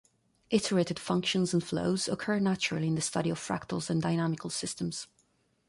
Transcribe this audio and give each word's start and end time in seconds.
Iterated 0.49 0.97
functions 0.97 1.53
and 1.53 1.63
flows 1.63 2.07
occur 2.07 2.39
naturally 2.39 2.87
in 2.87 2.95
the 2.95 3.01
study 3.01 3.29
of 3.29 3.37
fractals 3.37 3.87
and 3.87 4.01
dynamical 4.01 4.49
systems. 4.49 5.05